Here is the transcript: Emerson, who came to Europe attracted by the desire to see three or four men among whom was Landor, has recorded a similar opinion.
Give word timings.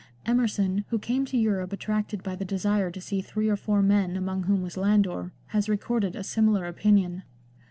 Emerson, 0.25 0.83
who 0.89 0.97
came 0.97 1.25
to 1.25 1.37
Europe 1.37 1.71
attracted 1.71 2.23
by 2.23 2.35
the 2.35 2.43
desire 2.43 2.89
to 2.89 2.99
see 2.99 3.21
three 3.21 3.47
or 3.47 3.55
four 3.55 3.83
men 3.83 4.15
among 4.17 4.41
whom 4.45 4.63
was 4.63 4.75
Landor, 4.75 5.31
has 5.49 5.69
recorded 5.69 6.15
a 6.15 6.23
similar 6.23 6.65
opinion. 6.65 7.21